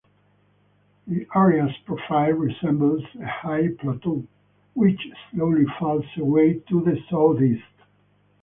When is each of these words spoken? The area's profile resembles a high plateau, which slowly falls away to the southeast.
The 1.05 1.27
area's 1.35 1.77
profile 1.85 2.31
resembles 2.31 3.03
a 3.21 3.27
high 3.27 3.67
plateau, 3.79 4.25
which 4.73 4.99
slowly 5.29 5.65
falls 5.77 6.05
away 6.17 6.53
to 6.69 6.81
the 6.81 6.97
southeast. 7.07 7.67